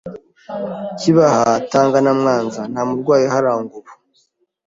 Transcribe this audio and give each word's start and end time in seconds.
Kibaha, 0.99 1.45
Tanga 1.71 1.97
na 2.05 2.13
Mwanza 2.19 2.61
nta 2.71 2.81
murwayi 2.87 3.23
uharangwa 3.29 3.73
ubu. 3.79 3.91